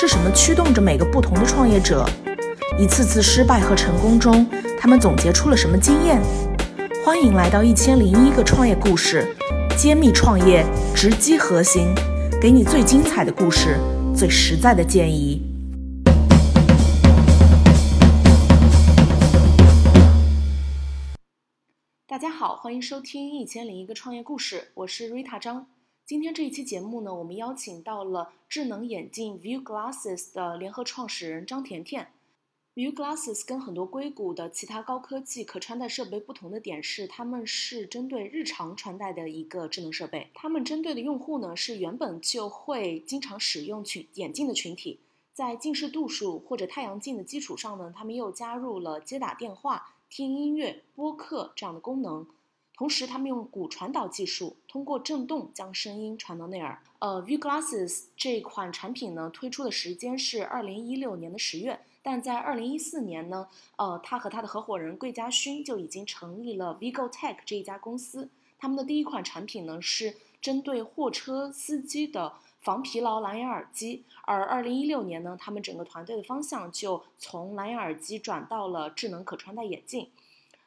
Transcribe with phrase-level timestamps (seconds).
[0.00, 2.08] 是什么驱动着每个不同的创业者？
[2.78, 4.48] 一次次失败和成功中，
[4.80, 6.22] 他们总结出了什么经验？
[7.04, 9.36] 欢迎来到一千零一个创业故事，
[9.76, 10.64] 揭秘创业
[10.96, 11.94] 直击核心，
[12.40, 13.78] 给你最精彩的故事，
[14.16, 15.42] 最实在的建议。
[22.06, 25.66] 大家好，欢迎收听一千零一个创业故事，我是 Rita 张。
[26.10, 32.08] 今天这一期节目呢，我们邀请到了智能眼镜 View Glasses 的联合创始人张甜甜。
[32.74, 40.28] View Glasses 跟很多硅谷的其他高科技可穿戴设备不同的点是，他们是针对日常穿戴的一个智能设备。
[40.34, 44.98] 他们针对的用户呢，是原本就会经常使用群眼镜的群体，
[45.32, 52.26] 在近视度数或者太阳镜的基础上呢，他们又加入了接打电话、听音乐、播客这样的功能。
[52.80, 56.80] 同时，他们用骨传导技术，通过震动将声音传到内耳。
[56.98, 68.30] 呃，View Glasses 这款产品呢，推出的时间是二零一六年的十月，但在二零一四年呢，呃，他和他的合伙人桂家勋就已经成立了 Vigo Tech 这一家公司。
[68.58, 74.04] 他们的第一款产品呢，是针对货车司机的防疲劳蓝牙耳机。
[74.22, 80.08] 而二零一六年呢，他们整个团队的方向就从蓝牙耳机转到了智能可穿戴眼镜。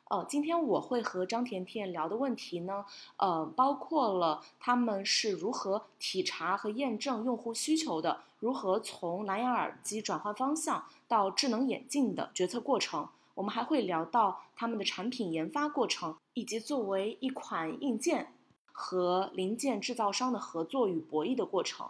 [0.09, 2.85] 呃，今天我会和张甜甜聊的问题呢，
[3.17, 13.07] 呃，包括了他们是如何体察和验证用户需求的，如何从蓝牙耳机转换方向到智能眼镜的决策过程。
[13.35, 18.31] 我们还会聊到他们的产品研发过程，以及作为一款硬件
[18.71, 21.87] 和零件制造商的合作与博弈的过程。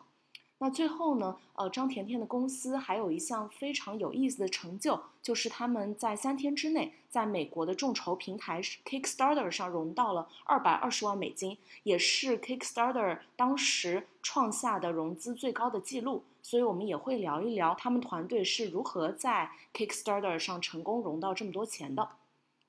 [0.64, 1.36] 那最后呢？
[1.56, 16.23] 呃，张甜甜的公司还有一项非常有意思的成就，就是他们在三天之内，在美国的众筹平台 Kickstarter 上融到了二百二十万美金，也是 Kickstarter 当时创下的融资最高的记录。
[16.42, 22.08] 所以我们也会聊一聊他们团队是如何在 Kickstarter 上成功融到这么多钱的。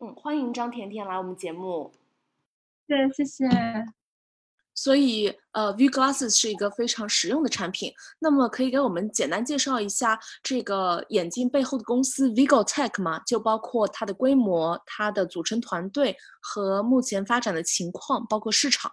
[0.01, 1.93] 嗯，欢迎张甜甜来我们节目。
[2.89, 3.47] 对，谢谢。
[4.75, 7.93] 所以，呃，V Glasses 是一个非常实用的产品。
[8.19, 13.21] 那么，可以给我们简单介绍一下这个眼镜背后的公司 Vigo Tech 吗？
[13.21, 18.91] 就包括它的规模、它的组成团队和目前发展的情况，包括市场。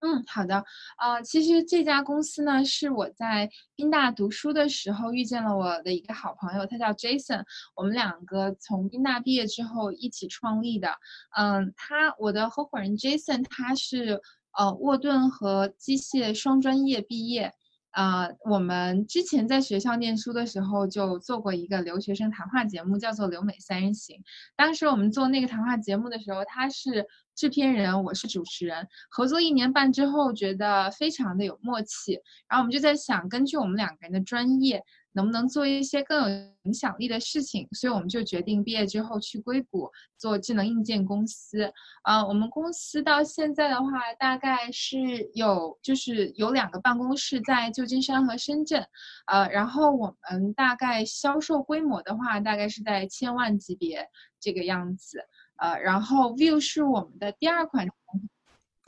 [0.00, 0.64] 嗯，好的。
[0.98, 7.44] 呃，其实这家公司呢，是我在宾大读书的时候遇见了我的一个好朋友，他叫 Jason。
[7.76, 10.88] 我们两个从宾大毕业之后一起创立的。
[11.36, 14.22] 嗯，他我的合伙人 Jason，他是。
[14.58, 17.52] 呃，沃顿和机械双专业毕业，
[17.90, 24.16] 啊，我们之前在学校念书的时候就做过一个留学生谈话节目，叫做《留美三人行》。
[24.56, 32.14] 当时我们做那个谈话节目的时候，他是制片人，我是主持人，合作一年半之后，觉得非常的有默契。
[32.48, 34.84] 然后我们就在想，根据我们两个人的专业。
[35.12, 37.66] 能不能做一些更有影响力的事情？
[37.72, 41.72] 所以我们就决定毕业之后去硅谷做智能硬件公司。
[42.02, 44.96] 啊，我们公司到现在的话，大概是
[45.34, 48.86] 有就是有两个办公室在旧金山和深圳。
[49.26, 55.18] 呃，然后我们大概销售规模的话，大概是在千万级别这个样子。
[55.56, 58.28] 呃，然后 View 是我们的第二款产品，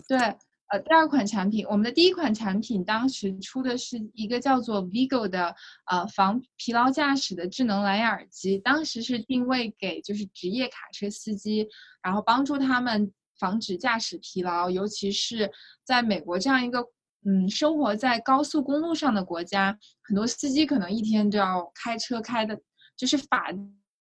[0.09, 0.37] 对。
[0.73, 11.69] 呃，第二款产品，我们的第一款产品当时出的是一个叫做 Vigo 的呃防疲劳驾驶的智能蓝牙耳机，当时是定位给就是职业卡车司机，
[12.03, 15.53] 然后帮助他们防止驾驶疲劳，尤其是
[15.85, 16.83] 在美国这样一个
[17.27, 22.59] 嗯生活在高速公路上的国家，很多司机可能一天都要开车开的，
[22.97, 23.53] 就是法。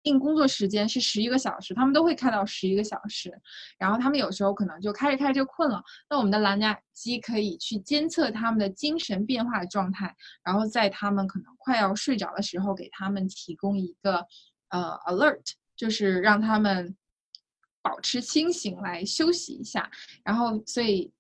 [0.08, 3.30] 定工作时间是十一个小时，他们都会开到十一个小时，
[3.78, 5.84] 然后他们有时候可能就开着开着就困了。
[6.10, 14.26] 那我们的蓝牙机可以去监测他们的精神变化状态，然后在他们可能快要睡着的时候，给他们提供一个
[14.70, 15.44] 呃 alert，
[15.76, 16.96] 就是让他们
[17.82, 19.92] 保持清醒来休息一下。
[20.24, 21.12] 然后，所以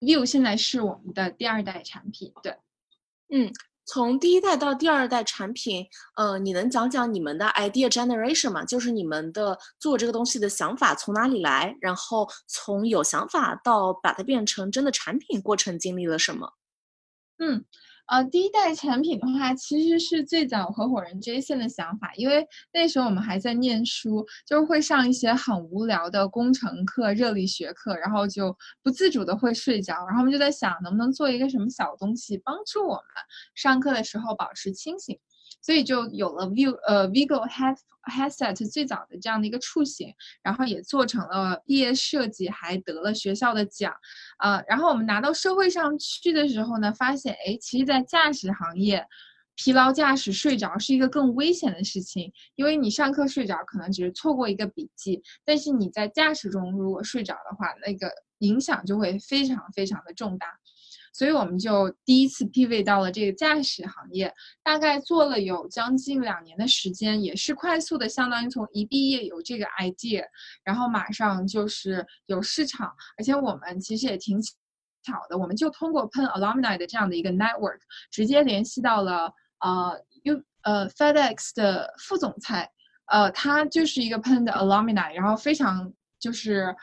[0.00, 2.56] View 现在是我们的第二代产品，对，
[3.32, 3.52] 嗯。
[3.86, 8.64] 从第一代到第二代产品，呃，你能讲讲你们的 idea generation 吗？
[8.64, 11.74] 就是你们的做这个东西的想法从哪里来？
[11.80, 16.52] 然后从有想法到把它变成真的产品过程经历了什么？
[17.38, 17.64] 嗯。
[18.08, 33.02] 呃，第一代产品的话，其实是最早合伙人 Jason 的想法，因为那时候我们还在念书，就是会上一些很无聊的工程课、热力学课，然后就不自主的会睡着，然后我们就在想，能不能做一个什么小东西，帮助我们
[33.56, 35.18] 上课的时候保持清醒。
[35.62, 37.76] 所以就有了 View 呃 Vigo Head
[38.12, 43.92] Headset 最早的这样的一个雏形，然后也做成了毕业设计，还得了学校的奖，
[44.38, 49.04] 啊，然后我们拿到社会上去的时候呢，发现哎，其实，在驾驶行业，
[49.56, 58.08] 疲劳驾驶睡着是一个更危险的事情，因为你上课睡着可能只是错过一个笔记，但是你在驾驶中如果睡着的话，那个
[58.38, 60.46] 影响就会非常非常的重大。
[61.16, 64.30] 所以我们就第一次 pivot 到了这个驾驶行业，
[64.62, 70.22] 大概做了有将近两年的时间，也是快速的，相当于从一毕业有这个 idea，
[70.62, 74.52] 然后马上就是有市场，而且我们其实也挺巧
[75.30, 77.78] 的，我们就通过 Pen Alumni 的这样的一个 network，
[78.10, 82.70] 直接联系到了呃 U 呃 FedEx 的副总裁，
[83.06, 85.90] 呃，他就是一个 Pen 的 Alumni，然后非常
[86.20, 86.76] 就是。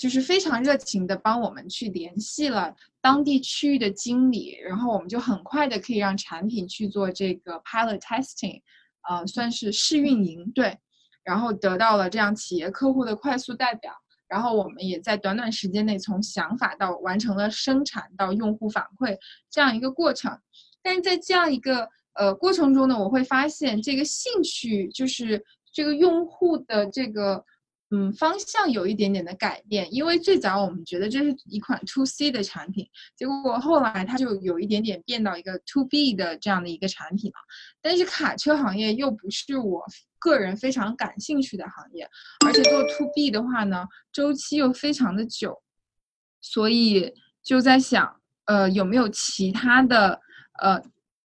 [0.00, 8.62] 就是非常热情的帮我们去联系了当地区域的经理，然后我们就很快的可以让产品去做这个 pilot testing，
[9.06, 10.78] 呃，算是试运营，对，
[11.22, 13.92] 然后得到了这样企业客户的快速代表，
[14.26, 19.14] 然后我们也在短短时间内从想法到完成了生产到用户反馈
[19.50, 20.34] 这样一个过程，
[20.82, 27.44] 但是在这样一个呃过程中呢，我会发现这个兴趣就是这个用户的这个。
[27.92, 37.36] 嗯，方向有一点点的改变，因为最早我们觉得这是一款 to C 的产品，结果后来它就有一点点变到一个 to B 的这样的一个产品了。
[37.82, 39.84] 但是卡车行业又不是我
[40.20, 42.08] 个人非常感兴趣的行业，
[42.46, 45.60] 而且做 to B 的话呢，周期又非常的久，
[46.40, 50.20] 所以就在想，呃，有没有其他的，
[50.62, 50.80] 呃。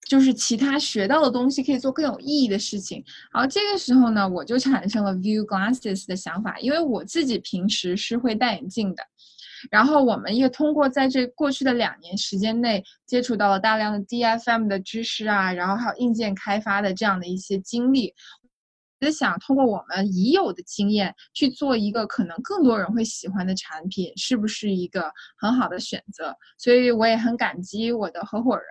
[0.08, 3.04] 就是其他学到的东西可以做更有意义的事情。
[3.34, 9.04] 然后这个时候呢，我就产生了 view glasses 的想法，因为我自己平时是会戴眼镜的。
[9.72, 18.14] 然后我们也通过在这过去的两年时间内，接触到了大量的 DFM 的知识啊，然后还有硬件开发的这样的一些经历，
[19.00, 26.36] 就想通过我们已有的经验去做一个可能更多人会喜欢的产品，是不是一个很好的选择？
[26.60, 28.66] 所以我也很感激我的合伙人。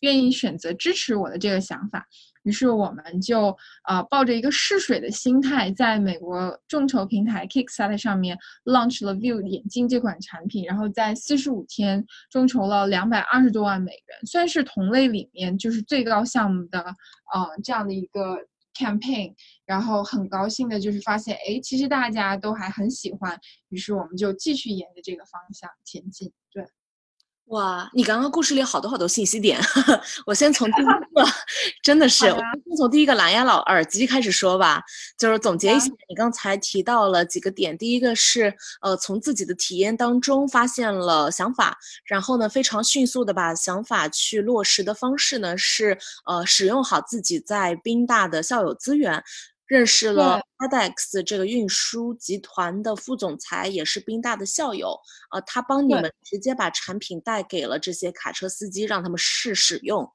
[0.00, 2.06] 愿意选择支持我的这个想法，
[2.42, 3.56] 于是我们就
[3.86, 16.80] 呃抱着一个试水的心态，在美国众筹平台 Kickstarter 上面 launch 了 View 眼镜这款产品，然后在四十五天众筹了两百二十多万美元，算是同类里面就是最高项目的
[17.32, 18.38] 呃这样的一个
[18.74, 19.34] campaign。
[19.66, 23.38] 然后很高兴的就是发现，哎，其实大家都还很喜欢，
[23.68, 26.32] 于是我们就继续沿着这个方向前进。
[26.50, 26.64] 对。
[27.50, 29.60] 哇，你刚刚故事里好多好多信息点，
[30.24, 31.26] 我先从第一个，
[31.82, 34.80] 真的是，我先从第一个蓝牙老耳机开始说吧，
[35.18, 49.24] 就是总结一下，你刚才提到了几个点，第一个是，呃，从自己的体验当中发现了想法，然后呢，非常迅速的把想法去落实的方式呢，是，呃，使用好自己在宾大的校友资源。
[49.70, 54.98] 认识了 FedEx 这个运输集团的副总裁，也是宾大的校友，
[55.30, 60.10] 呃，他帮你们直接把产品带给了这些卡车司机，让他们试使用。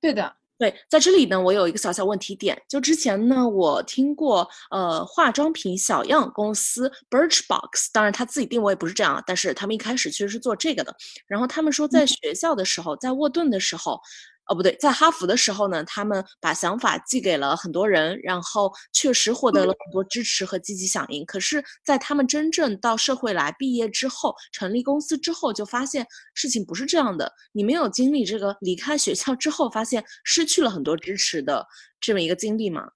[0.00, 10.96] 对的，对，在这里呢，我有一个小小问题点，就之前呢，我听过，呃，化妆品小样公司 Birchbox，当然他自己定位不是这样，但是他们一开始确实是做这个的。
[11.26, 14.00] 然后他们说，在学校的时候，在沃顿的时候。
[14.48, 21.22] 哦，不对，在哈佛的时候呢，他们把想法寄给了很多人，然后确实获得了很多支持和积极响应。
[21.26, 27.30] 可是，在他们真正到社会来毕业之后，成立公司之后，就发现事情不是这样的。
[27.52, 31.66] 你没有经历这个离开学校之后，发现失去了很多支持的
[32.00, 32.88] 这么一个经历吗？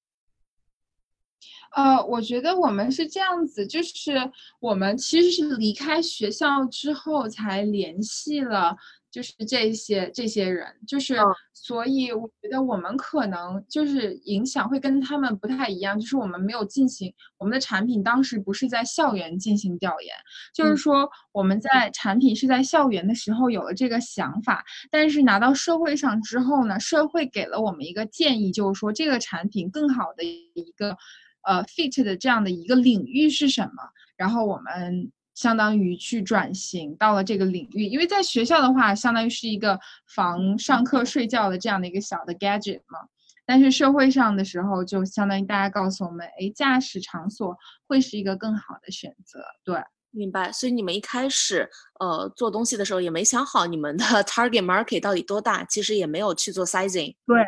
[1.74, 4.30] 呃，我觉得我们是这样子，就是
[4.60, 8.76] 我们其实是离开学校之后才联系了。
[9.12, 11.16] 就是这些这些人，就是
[11.52, 20.14] 所以我觉得我们可能就是影响会跟他们不太一样，就是我们没有进行我们的产品当时不是在校园进行调研，
[20.54, 30.96] 就是说我们在产品是在校园的时候有了这个想法，但是拿到社会上之后呢，社会给了我们一个建议，就是说这个产品更好的一个
[31.42, 33.82] 呃 fit 的这样的一个领域是什么，
[34.16, 35.12] 然后我们。
[35.34, 42.98] 相当于去转型到了这个领域，因为在学校的话，相当于是一个防上课睡觉的这样的一个小的 gadget 嘛。
[43.46, 47.56] 但是社会上的时候，就相当于大家告诉我们，哎，驾驶场所
[47.88, 49.40] 会是一个更好的选择。
[49.64, 50.52] 对，明白。
[50.52, 57.16] 所以你们一开始呃做东西的时候，也没想好你们的 target market 到底多大，其实也没有去做 sizing。
[57.26, 57.42] 对，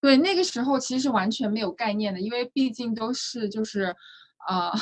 [0.00, 3.94] 对，那个时候其实完全没有概念的，因为毕竟都是就是。
[4.48, 4.72] 呃，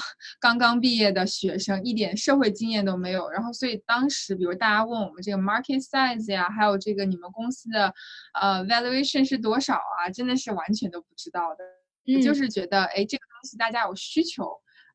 [0.41, 7.93] 刚刚毕业的学生一点社会经验都没有，然后所以当时，比如大家问我们这个 market size 呀，还有这个你们公司的
[8.41, 11.65] 呃 valuation 是多少啊，真的是完全都不知道的。
[12.07, 14.45] 嗯，就是觉得哎，这个东西大家有需求，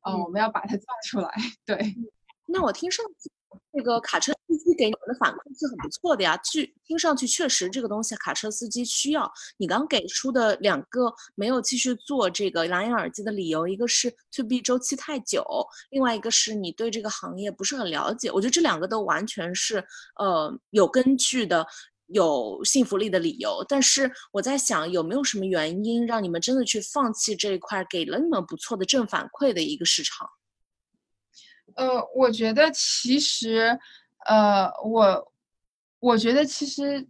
[0.03, 1.31] 呃，我们要把它造出来。
[1.65, 1.95] 对。
[2.45, 3.05] 那我听上
[3.79, 9.31] 这个卡车司机给你们的反馈是很不错的呀，据听上去确实这个东西卡车司机需要。
[9.55, 15.45] 你刚给出的两个没有继续做这个蓝牙耳机的理由，一个是 To B 周期太久，
[15.91, 18.29] 另外一个是你对这个行业不是很了解。
[18.29, 19.81] 我觉得这两个都完全是
[20.17, 21.65] 呃有根据的、
[22.07, 23.63] 有信服力的理由。
[23.69, 30.29] 但是我在想，有没有什么原因让你们真的去放弃这一块给了你们不错的正反馈的一个市场？
[31.79, 33.79] 呃，我觉得其实，
[34.27, 35.31] 呃，我
[36.01, 37.07] 我觉得其实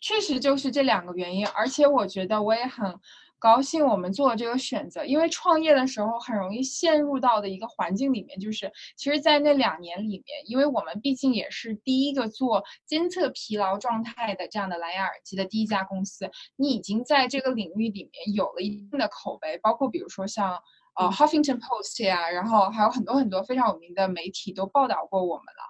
[0.00, 3.00] 确实就是这两个原因，而且我觉得我也很
[3.36, 20.60] 高兴我们做了这个选择，因为创业的时候很容易陷入到的一个环境里面，就是其实，在那两年里面，因为我们毕竟也是第一个做监测疲劳状态的这样的蓝牙耳机的第一家公司，你已经在这个领域里面有了一定的口碑，包括比如说像。
[20.96, 25.62] 呃，Huffington Post 呀，然后还有很多很多非常有名的媒体都报道过我们了。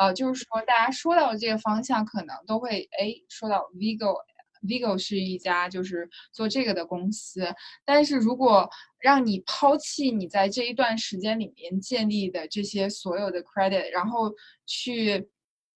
[0.00, 7.54] 呃，就是说大家说到这个方向，可能都会哎说到 Vigo，Vigo 是一家就是做这个的公司。
[7.84, 14.32] 但是如果让你抛弃你在这一段时间里面建立的这些所有的 credit，然后
[14.66, 15.28] 去。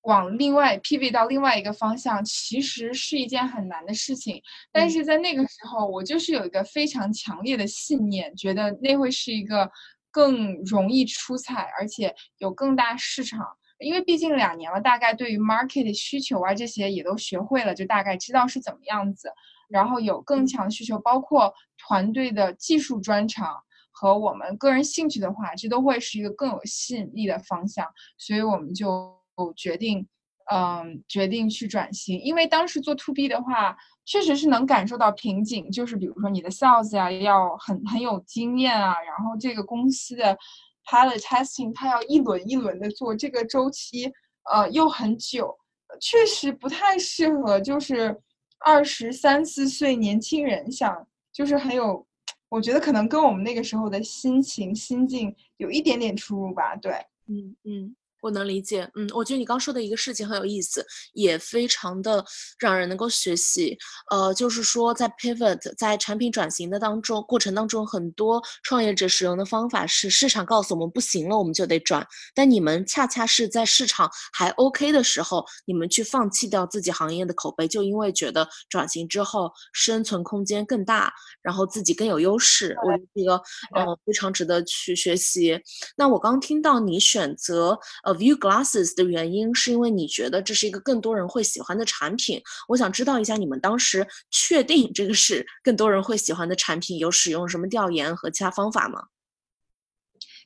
[0.05, 4.43] 往另外 pivot 到另外一个方向，其实是一件很难的事情。
[4.71, 9.71] 但是在那个时候，我就是有一个非常强烈的信念，觉得那会是一个
[10.11, 13.47] 更容易出彩，而且有更大市场。
[13.79, 19.31] 因为毕竟两年了，大概对于 market 的需求啊这些也都学会了，就大概知道是怎么样子。
[19.69, 23.57] 然后有更强的需求，包括团队的技术专长
[23.91, 27.87] 和我们个人兴趣的话，这都会是一个更有吸引力的方向。
[28.19, 29.24] 所以我们就。
[29.37, 30.07] 我决定，
[30.53, 40.37] 嗯，决定去转型，因为当时做 to B 的话，确实是能感受到瓶颈，就是比如说你的 sales 呀要很很有经验啊，然后这个公司的
[40.85, 44.13] pilot testing 它要一轮一轮的做，这个周期
[44.53, 45.57] 呃又很久，
[46.01, 48.21] 确实不太适合，就是
[48.61, 52.07] 二十三四岁年轻人想，就是很有，
[52.51, 56.93] 我觉得可能跟我们那个时候的心情心境有一点点出入吧，对，
[57.29, 57.97] 嗯嗯。
[58.25, 62.25] 我能理解，嗯，我觉得你刚说的一个事情很有意思，也非常的
[62.59, 63.77] 让人能够学习。
[64.11, 72.07] 呃，就是说在 pivot 在产品转型的当中过程当中，很多创业者使用的方法是市场告诉我们不行了，我们就得转。
[72.35, 81.13] 但你们恰恰是在市场还 OK 的时候，你们去放弃掉自己行业的口碑，就因为觉得转型之后生存空间更大，
[81.43, 82.75] 然后自己更有优势。
[82.87, 83.35] 我觉得这个
[83.75, 85.61] 呃非常值得去学习。
[85.95, 88.14] 那我刚听到你选择呃。
[88.17, 92.41] View Glasses 的原因是因为你觉得这是一个更多人会喜欢的产品。
[92.69, 99.05] 我想知道一下，你们当时确定这个是更多人会喜欢的产品，有使用什么调研和其他方法吗？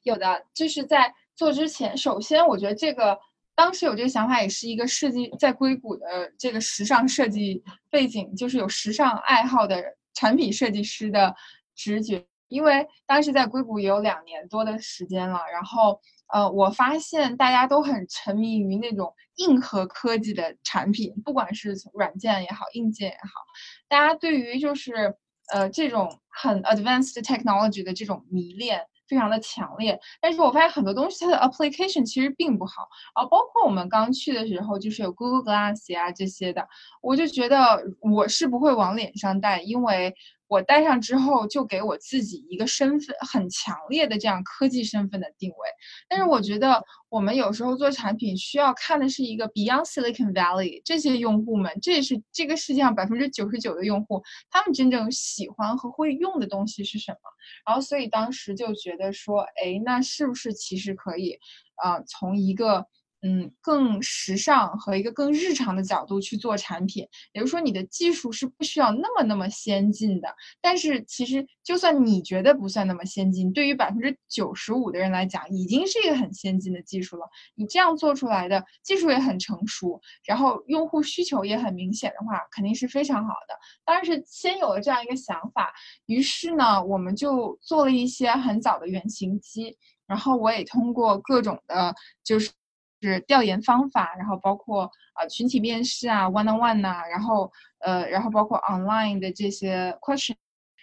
[0.02, 3.18] 有的，就是在做之前，首先我觉得这个
[3.54, 9.82] 当时有这个想法，也是一个设计在硅谷的这个时尚设计背景，就是有时尚爱好的
[10.14, 11.34] 产品设计师的
[11.74, 12.24] 直觉。
[12.48, 16.00] 因为当时在硅谷也有两年多的时间了，然后。
[16.32, 23.40] 呃，我发现大家都很沉迷于那种硬核科技的产品，不管是软件也好，硬件也好，
[23.88, 25.14] 大家对于就是
[25.52, 29.98] 呃这种很 advanced technology 的这种迷恋非常的强烈。
[30.20, 36.68] 但是我发现很多东西它的 application 其实并不好啊，包括我们刚去的时候就是有 Google Glass 呀这些的，
[37.00, 40.14] 我就觉得我是不会往脸上戴，因为。
[40.48, 45.68] 我戴上之后，就给我自己一个身份很强烈的这样科技身份的定位。
[46.08, 57.18] 但是我觉得，我们有时候做产品需要看的是一个 Beyond Silicon Valley 这些用户们，这也是这个世界上百分之九十九的用户，他们真正喜欢和会用的东西是什么。
[57.66, 61.38] 然后，所以当时就觉得说，哎，那是不是其实可以，
[61.84, 62.86] 呃，从一个。
[63.22, 70.32] 嗯，更时尚和一个更日常的角度去做产品，也就是说，你的技术是不需要那么那么先进的。
[70.60, 77.28] 但是，其实就算你觉得不算那么先进，对于百分之九十五的人来讲，已经是一个很先进的技术了。
[77.56, 83.54] 你这样做出来的技术也很成熟，然后用户需求也很明显的话，肯定是非常好的。
[83.84, 85.72] 当然是先有了这样一个想法，
[86.06, 92.52] 于是呢，我们就做了一些很早的原型机，然后我也通过各种的，就是。
[93.00, 94.90] 是调研方法，然后包括
[95.20, 97.50] 呃群体面试啊，one on one 呐，然后
[97.80, 100.34] 呃，然后包括 online 的这些 question，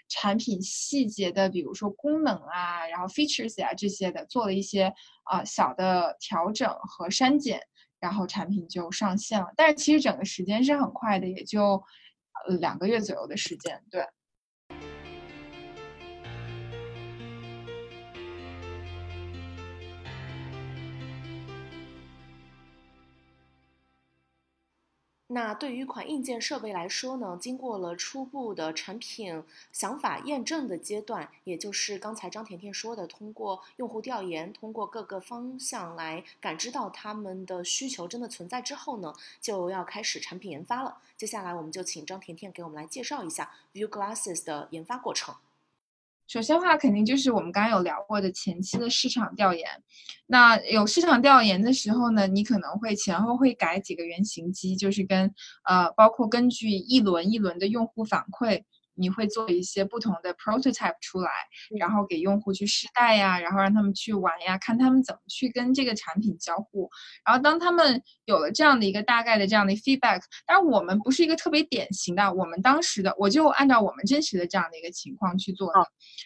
[0.09, 4.93] 产品细节的，比如说功能啊，然后 features 啊这些的，做了一些
[5.23, 7.61] 啊小的调整和删减，
[7.99, 9.47] 然后产品就上线了。
[9.57, 11.83] 但是其实整个时间是很快的，也就
[12.47, 14.05] 呃两个月左右的时间，对。
[25.35, 40.99] 那对于一款硬件设备来说呢，经过了初步的产品想法验证的阶段，也就是刚才张甜甜说的，通过用户调研，通过各个方向来感知到他们的需求真的存在之后呢，就要开始产品研发了。
[41.17, 45.35] 接下来我们就请张甜甜给我们来介绍一下 View Glasses 的研发过程。
[46.27, 49.67] 首先的话，肯定就是我们刚刚有聊过的前期的市场调研。
[50.27, 55.31] 那有市场调研的时候呢，你可能会前后会改几个原型机，就是跟
[55.63, 58.63] 呃，包括根据一轮一轮的用户反馈。
[58.95, 61.29] 你会做一些不同的 prototype 出来，
[61.77, 66.89] 然后给用户去试戴呀，然后让他们去玩呀，看他们怎么去跟这个产品交互。
[67.25, 75.79] 然后当他们有了这样的一个大概的这样的 feedback，当然我们不是一个特别典型的，我们当时的我就按照我们真实的这样的一个情况去做的，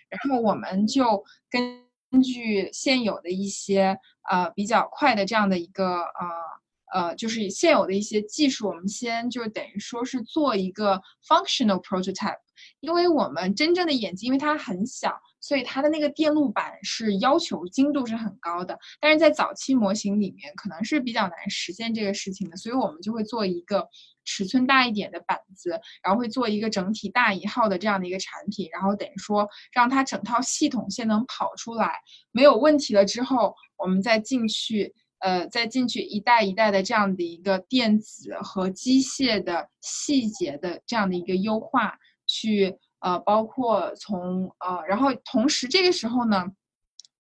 [0.10, 3.98] 然后我们就根据现有的一些
[4.30, 6.60] 呃比较快的这样的一个呃。
[6.92, 12.40] 呃，就是现有的一些技术，我们先就等于说是做一个 functional prototype，
[12.80, 23.88] 因为我们真正的眼睛，因为它很小，所以它的那个电路板是要求精度是很高的，但是在早期模型里面可能是比较难实现这个事情的，所以我们就会做一个
[24.25, 25.72] 尺寸大一点的板子，
[26.04, 31.94] 然后会做一个整体大一号的这样的一个产品，然后等于说让它整套系统先能跑出来，
[32.32, 34.94] 没有问题了之后，我们再进去。
[35.22, 41.98] 呃，再进去一代一代的这样的一个电子和机械的细节的这样的一个优化，
[42.30, 46.46] 去呃，包括从呃，然后同时这个时候呢。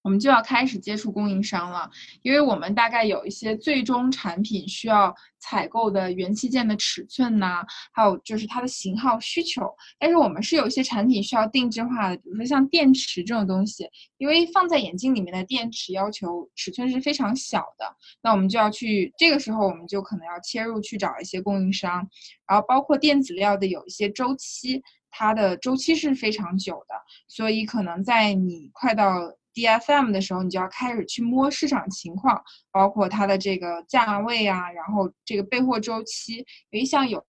[0.01, 1.87] 我们就要开始接触供应商了，
[2.21, 9.61] 因为我们大概有一些最终产品需要采购的元器件的尺寸呐，还有就是它的型号需求。
[9.99, 13.85] 但是我们是有一些产品需要定制化的，比如说像电池这种东西，
[14.17, 17.85] 因为放在眼镜里面的电池要求尺寸是非常小的，
[18.23, 22.07] 那我们就要去这个时候我们就可能要切入去找一些供应商，
[22.47, 26.95] 然后包括电子料的有一些周期，它的周期是非常久的，
[27.27, 29.33] 所以可能在你快到。
[29.51, 32.41] DFM 的时候，你就要开始去摸市场情况，
[32.71, 37.19] 包括它的这个价位啊，然后这个备货周期，有一项有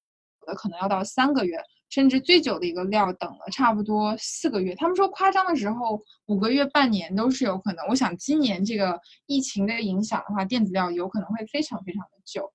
[0.46, 1.56] 的可能要到三个月，
[1.88, 4.74] 甚至最久的一个料等了差不多四个月。
[4.76, 7.84] 他们说夸张的时候，五个月、半年都是有可能。
[7.88, 12.52] 我想今年这个疫情的影响的话，电子料有可能会非常非常的久，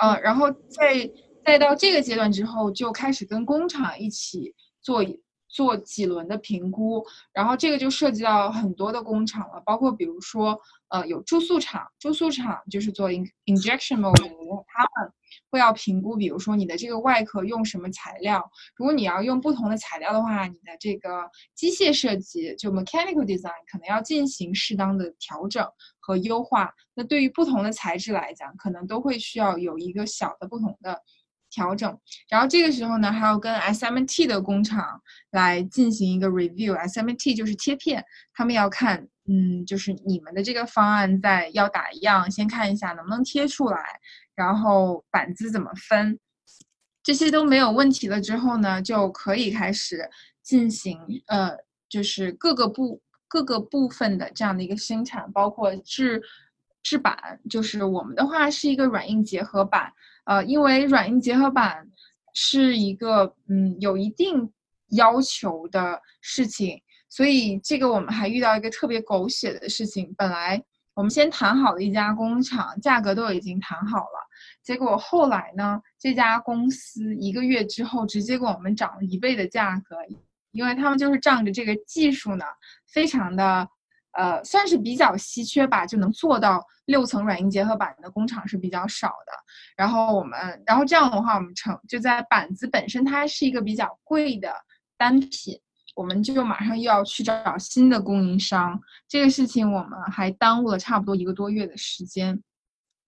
[0.00, 1.10] 呃，然后在
[1.44, 5.04] 再到这个阶段之后，就开始跟工厂一起做。
[5.52, 10.56] 做几轮的评估，然后这个就涉及到很多的工厂了，包括比如说，
[10.90, 15.12] 呃，有注塑厂，注塑厂就是做 in injection molding，他们
[15.50, 26.72] 会要评估，比如说你的这个外壳用什么材料，如果你要用不同的材料的话，你的这个机械设计就 mechanical design 可能要进行适当的调整和优化。
[26.94, 31.02] 那对于不同的材质来讲，可能都会需要有一个小的不同的。
[31.50, 35.00] 调整，然后这个时候呢，还要跟 SMT 的工厂
[35.32, 36.74] 来进行一个 review。
[36.76, 43.82] SMT 就是贴片，他们要看，嗯，就是你们的这个方案在要打样，先看一下能不能贴出来，
[44.36, 46.18] 然后板子怎么分，
[47.02, 50.08] 这些都没有问题了之后呢，就可以开始
[50.42, 51.56] 进行，呃，
[51.88, 56.22] 就是各个部各个部分的这样的一个生产，包括制
[56.82, 59.92] 制板，就是我们的话是一个软硬结合板。
[60.24, 61.88] 呃，因为软硬结合板
[62.34, 64.52] 是一个嗯有一定
[64.90, 70.14] 要求的事情，所以这个我们还遇到一个特别狗血的事情。
[70.16, 70.62] 本来
[70.94, 74.28] 我们先谈好了一家工厂，价格都已经谈好了，
[74.62, 79.96] 结果后来呢，这家公司一个月之后直接给我们涨了一倍的价格，
[80.52, 82.44] 因为他们就是仗着这个技术呢，
[82.86, 83.68] 非常的。
[84.20, 89.32] 呃，算是比较稀缺吧，就能做到六层软硬结合板的工厂是比较少的。
[89.78, 94.52] 然后我们，然后这样的话，我们成就在板子本身它是一个比较贵的
[94.98, 95.58] 单品，
[95.94, 98.78] 我们就马上又要去找新的供应商。
[99.08, 102.42] 这个事情我们还耽误了差不多一个多月的时间。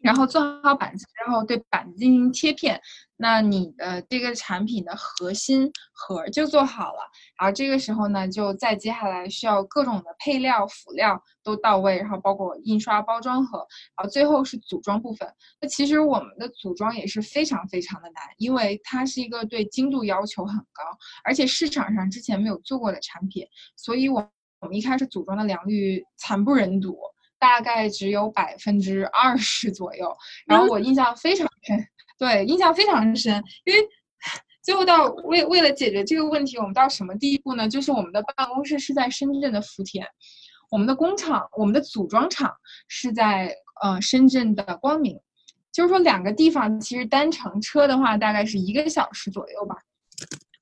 [0.02, 2.80] 然后做好板子之后，对板子进行贴片，
[3.16, 6.98] 那你的这个产品的核心盒就做好了。
[7.38, 13.58] 然后这个时候呢，就再接下来需要各种的配料辅料都到位，然后包括印刷包装盒，
[13.96, 15.28] 然后最后是组装部分。
[15.60, 20.82] 那其实我们的组装也是非常非常的难，因为它是一个对精度要求很高，
[21.22, 24.28] 而且市场上之前没有做过的产品，所以我
[24.60, 26.98] 我们一开始组装的良率惨不忍睹。
[27.42, 31.76] 大概只有百分之二十左右，然后我印象非常深，
[32.16, 33.80] 对，印象非常深，因为
[34.62, 37.68] 最后到为为了解决这个问题，我们到什么地步呢？
[37.68, 40.06] 就是我们的办公室是在深圳的福田，
[40.70, 42.54] 我们的工厂，我们的组装厂
[42.86, 43.52] 是在
[43.82, 45.18] 呃深圳的光明，
[45.72, 49.74] 就是说两个地方其实单程车的话，大概是一个小时左右吧。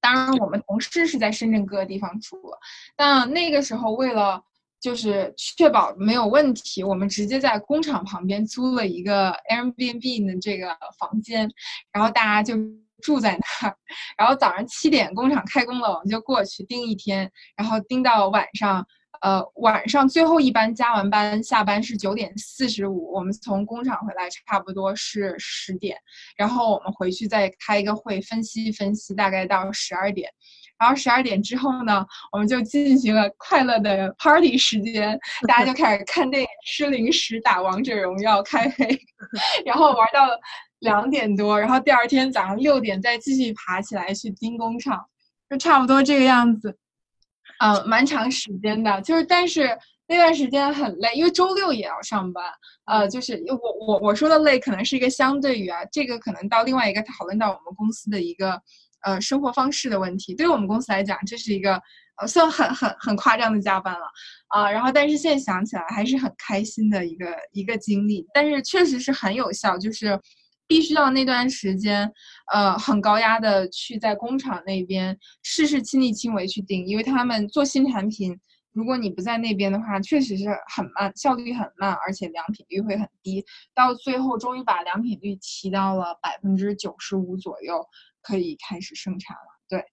[0.00, 2.40] 当然，我们同事是在深圳各个地方住，
[2.96, 4.42] 但那个时候为了
[4.80, 11.50] 就是确保没有问题，我们直接在工厂旁边租了一个 Airbnb 的这个房间，
[11.92, 12.54] 然后大家就
[13.02, 13.76] 住在那儿。
[14.16, 18.86] 然后早上七点工厂开工了，我们就过去盯一天，然后盯到晚上。
[19.20, 25.96] 呃，晚上最后一班加完班，下班是九点四十五，我们从工厂回来差不多是十点，
[26.36, 30.30] 然后我们回去再开一个会，分析分析，大概到十二点，
[30.78, 38.98] 然后十二点之后呢，我们就进行了快乐的 party 时间，大家就开始看电影、吃零食、打王者荣耀、开黑，
[39.66, 40.28] 然后玩到
[40.78, 45.04] 两点多，然后第二天早上六点再继续爬起来去盯工厂，
[45.50, 46.78] 就差不多这个样子。
[47.62, 49.68] 嗯，蛮长时间的，就是但是
[50.08, 52.42] 那段时间很累，因为周六也要上班。
[52.86, 58.58] 呃，就是我我我说的累，可能是一个相对于啊，这个可能到另外一个讨论到我们公司的一个
[59.02, 60.34] 呃生活方式的问题。
[60.34, 61.74] 对于我们公司来讲，这是一个
[62.20, 64.06] 呃算很很很夸张的加班了
[64.48, 64.70] 啊。
[64.70, 70.18] 然后，但是现在想起来还是很开心的一个一个经历，但是确实是很有效，就是。
[70.70, 72.08] 必须要那段时间，
[72.52, 78.38] 呃，很高压的去在工厂那边事事亲力亲为去定，因为他们做新产品，
[78.72, 83.44] 如果你不在那边的话，确实是很慢，效率很慢，而且良品率会很低。
[83.74, 87.84] 到最后，终于把良品率提到了百分之九十五左右，
[88.22, 89.42] 可以开始生产了。
[89.68, 89.84] 对。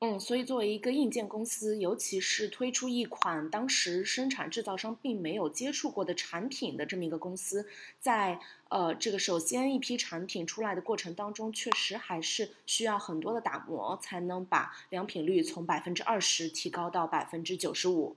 [0.00, 7.66] 嗯，所以作为一个硬件公司，尤其是推出一款当时生产制造商并没有接触过的产品的这么一个公司，
[7.98, 18.14] 在呃这个首先一批产品出来的过程当中，确实还是需要很多的打磨，才能把良品率从百分之二十提高到百分之九十五。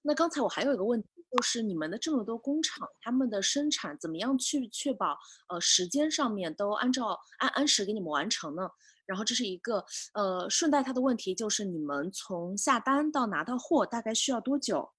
[0.00, 5.18] 那刚才我还有一个问题，就是你们的这么多工厂，他们的生产怎么样去确保
[5.50, 8.70] 呃时间上面都按照按按时给你们完成呢？
[9.06, 9.84] 然后这是一个，
[10.14, 14.90] 呃，顺带他的问题就是你们从下单到拿到货大概需要多久？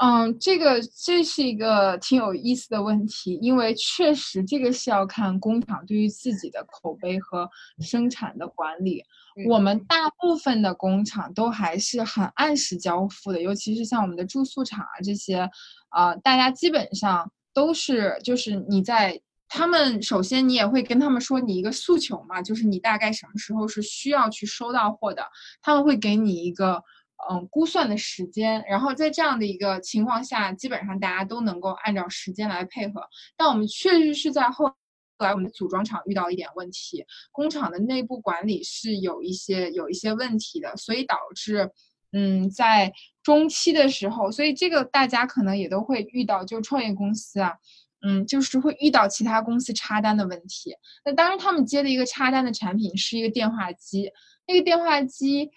[0.00, 7.48] 嗯，这个这是一个挺有意思的问题，因为确实这个是要看工厂对于自己的口碑和
[7.80, 9.04] 生产的管理。
[9.48, 15.48] 我们大部分的工厂都还是很按时交付的，尤其是像我们的住宿厂啊这些，
[15.90, 19.20] 啊，大家基本上都是就是你在。
[19.48, 25.26] 他们首先，你也会跟他们说你一个诉求嘛，就是你大概什么时候是需要去收到货的，
[25.62, 26.82] 他们会给你一个
[27.30, 33.02] 嗯估算的时间，然后在这样的一个情况下，基本上大家都能够按照时间来配合。
[33.36, 34.72] 但我们确实是在后
[35.18, 41.70] 来我们的组装厂遇到一点问题，工厂的内部管理是有一些有一些问题的，所以导致
[42.12, 47.54] 嗯在中期的时候，所以这个大家可能也都会遇到，就创业公司啊。
[48.00, 50.76] 嗯，就是会遇到其他公司插单的问题。
[51.04, 54.12] 那当然，他们接的一个插单的产品是一个电话机。
[54.46, 55.50] 那个电话机，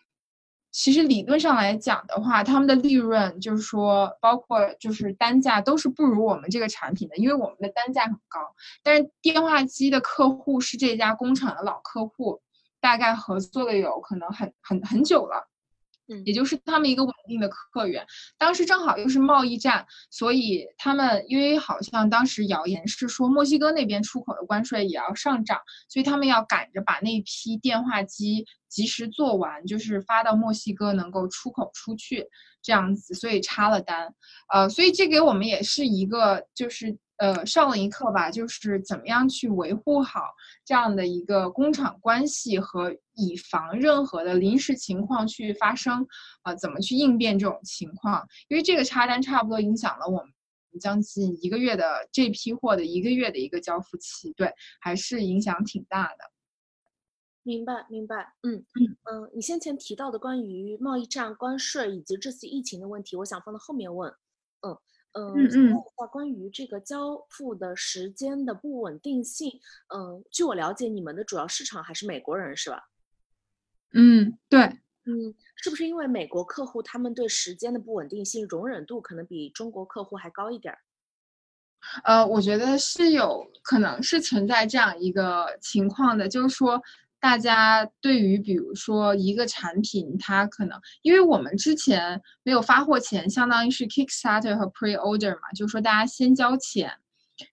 [0.71, 8.39] 其实理论上来讲的话，他们的利润就是说，包括就是单价都是不如我们这个产品的，因为我们的单价很高。
[8.81, 12.41] 但是电话机的客户是这家工厂的老客户，
[12.79, 15.50] 大概合作了有可能很很很久了。
[16.25, 18.05] 也就是他们一个稳定的客源，
[18.37, 32.27] 当时正好又是贸易战，所以他们因为好像当时谣言是说墨西哥那边出口的关税也要上涨，所以他们要赶着把那批电话机及时做完，就是发到墨西哥能够出口出去
[32.61, 34.13] 这样子，所以插了单。
[34.53, 36.97] 呃，所以这给我们也是一个就是。
[37.21, 40.23] 呃，上了一课吧，就是怎么样去维护好
[40.65, 46.03] 这样的一个工厂关系和以防任何的临时情况去发生，
[46.41, 48.27] 啊，怎么去应变这种情况？
[48.47, 50.33] 因为这个差单差不多影响了我们
[50.79, 56.31] 将近一个月的这批货的一个月的一个交付期，对，还是影响挺大的。
[57.43, 64.11] 明白，明白，嗯嗯嗯，你先前提到的关于贸易战、关税以及这次疫情的问题，我想放到后面问，
[64.61, 64.75] 嗯。
[65.13, 69.51] 嗯嗯，那关于这个交付的时间的不稳定性，
[69.93, 72.81] 嗯，据我了解，你们的主要市场还是美国人，是吧？
[73.93, 74.61] 嗯，对，
[75.05, 80.79] 嗯，是不是因为美国客户他们对时间的不稳定性容忍度可能比中国客户还高一点儿？
[82.05, 86.81] 呃，我觉得是有可能是存在这样一个情况的，就是说。
[87.21, 96.91] 大家对于比如说一个产品，它可能因为我们之前没有发货前，相当于是 Kickstarter 和 Pre-order 嘛，就是说大家先交钱，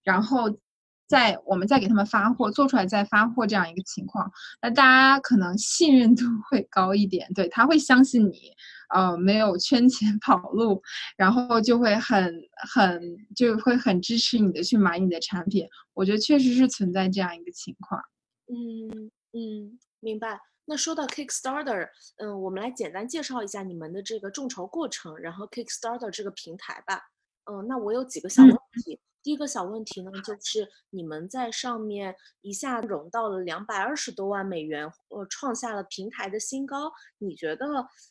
[0.03, 0.59] 然后
[1.07, 8.53] 再我们再给他们发货，做出来再发货这样一个情况，那大家可能信任度会高一点，对他会相信你，
[8.95, 10.83] 呃，没有圈钱 跑路，
[11.17, 15.67] 然后就会很很就会很支持你的去买你的产品。
[15.95, 18.03] 我觉得确实是存在这样一个情况。
[18.51, 20.41] 嗯嗯，明白。
[20.65, 27.01] 那说到 Kickstarter，嗯，我们来简单介绍一下你们的这个众筹过程，然后 Kickstarter 这个平台吧。
[27.45, 29.01] 嗯，那我有几个小问题。
[29.23, 36.91] 第一个小问题呢，就是你们在上面一下融到了两百二十多万美元，呃，创下了平台的新高。
[37.19, 37.67] 你觉得，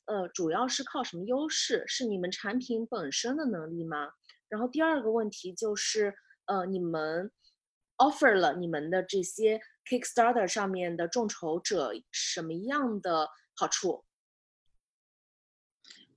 [0.05, 1.83] 呃，主要是靠什么优势？
[1.87, 4.09] 是你们产品本身的能力吗？
[4.49, 6.13] 然后第二个问题就是，
[6.45, 7.31] 呃，你们
[7.97, 14.03] offer 了你们的这些 Kickstarter 上面的众筹者什么样的好处？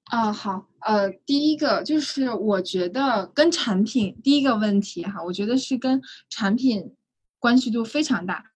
[0.05, 6.97] 啊，好，呃，第一个就是我觉得跟产品第一个问题哈，我觉得是跟产品
[7.39, 8.50] 关系度非常大。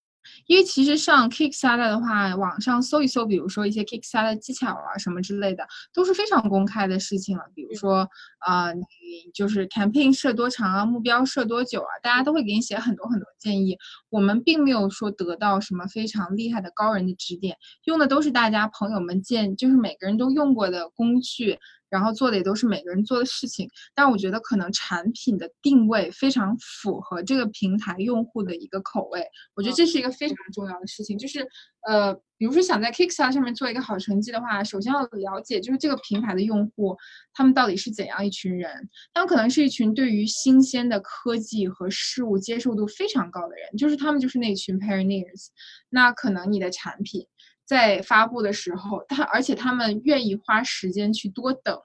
[0.47, 7.45] 因为其实上 Kickstarter 的话，网上搜一搜，比如说一些 Kickstarter 技巧啊什么之类的，都是非常公开的事情了。
[7.55, 8.09] 比如说，
[8.39, 8.85] 啊，你
[9.33, 13.77] 就是 campaign 设多长啊，目标设多久啊，大家都会给你写很多很多建议。
[14.11, 21.59] 我们并没有说得到什么非常厉害的高人的指点，用的都是大家朋友们建，就是每个人都用过的工具。
[21.95, 31.17] 然后做的也都是每个人做的事情，但我觉得可能产品的定位非常符合这个平台用户的一个口味，我觉得这是一个非常重要的事情。
[31.17, 31.47] 就是，
[31.87, 36.97] 呃，比如说想在 Kickstarter 上面做一个好成绩的话，首先要了解就是这个平台的用户，
[37.33, 38.91] 他们到底是怎样一群人？
[39.13, 45.47] 他们可能是一群对于新鲜的科技和事物接受度非常高的人，就是他们就是那群 pioneers。
[45.91, 47.25] 那可能你的产品。
[47.65, 51.81] 在发布的时候，他而且他们愿意花时间去多等，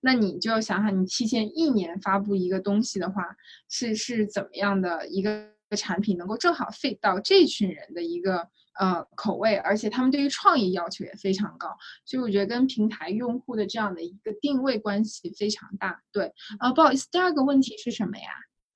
[0.00, 3.36] 那你就要想想，你提前一年发布一个东西的话，
[3.68, 16.02] 是是怎么样的一个产品能够正好 fit 到这群人的一个呃口味，而且他们对于创意要求也非常高，所以我觉得跟平台用户的这样的一个定位关系非常大。
[16.10, 18.28] 对，呃，不好意思，第二个问题是什么呀？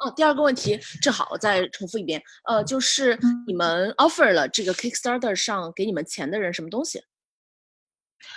[0.05, 7.01] 哦，第二个问题正好我再重复一遍，呃，就是你们 offer 了这个 Kickstarter 上给你们钱的人什么东西？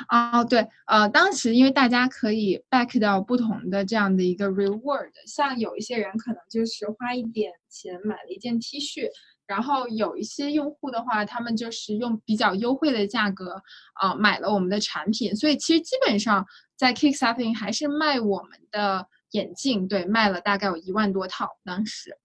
[0.07, 9.07] 啊，对，呃，当时因为大家可以 back 到不同的这样的一个 reward，像有一些人可能就是花一点钱买了一件 T 恤，
[9.47, 13.61] 然后有一些用户的话，他们就是用比较优惠的价格
[13.93, 19.07] 啊买了我们的产品，所以其实基本上在 Kickstarter 还是卖我们的。
[19.35, 22.17] 眼镜对卖了大概有一万多套，当时，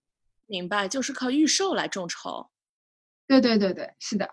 [0.47, 2.49] 明白就是靠预售来众筹，
[3.27, 4.31] 对对对对，是的。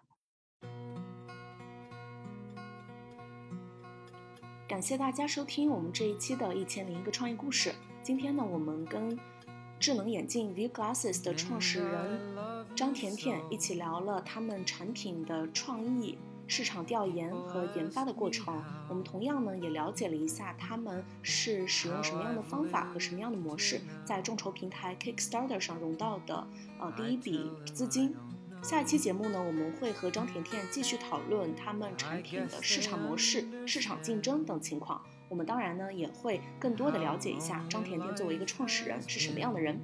[4.67, 7.71] 感谢大家收听我们这一期的《一千零一个创业故事》。
[8.03, 9.17] 今天呢，我们跟
[9.79, 16.15] 智能眼镜 View Glasses 的创始人张甜甜一起聊了他们产品的创意。
[16.47, 26.47] 市场调研和研发的过程，我们同样呢也了解了一下他们是使用什么样的方法和什么样的模式，在众筹平台 Kickstarter 上融到的
[26.79, 28.15] 呃第一笔资金。
[28.63, 35.01] 下一期节目呢，我们会和张甜甜继续讨论他们产品的市场模式、市场竞争等情况。
[35.29, 39.79] 我们当然呢也会更多的了解一下张甜甜作为一个创始人是什么样的人。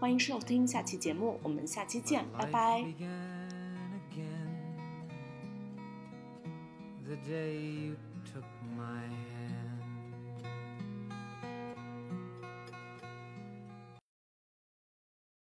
[0.00, 3.33] 欢迎收听下期节目，我们下期见，拜拜。
[7.08, 7.96] the day you
[8.32, 8.44] took
[8.78, 9.23] my